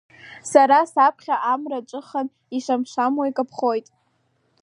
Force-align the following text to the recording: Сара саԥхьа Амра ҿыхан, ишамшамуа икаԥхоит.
Сара 0.51 0.79
саԥхьа 0.91 1.35
Амра 1.51 1.79
ҿыхан, 1.89 2.27
ишамшамуа 2.57 3.25
икаԥхоит. 3.29 3.87